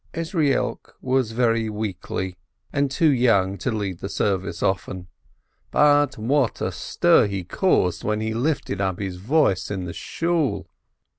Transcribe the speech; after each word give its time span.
Ezrielk 0.15 0.95
was 0.99 1.31
very 1.31 1.69
weakly, 1.69 2.35
and 2.73 2.89
too 2.89 3.11
young 3.13 3.55
to 3.59 3.69
lead 3.71 3.99
the 3.99 4.09
service 4.09 4.63
often, 4.63 5.05
but 5.69 6.17
what 6.17 6.59
a 6.59 6.71
stir 6.71 7.27
he 7.27 7.43
caused 7.43 8.03
when 8.03 8.19
he 8.19 8.33
lifted 8.33 8.81
up 8.81 8.97
his 8.97 9.17
voice 9.17 9.69
in 9.69 9.85
the 9.85 9.93
Shool 9.93 10.67